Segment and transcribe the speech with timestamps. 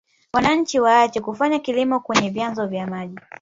[0.33, 3.19] Wananchi waache kufanya kilimo kwenye vyanzo vya maji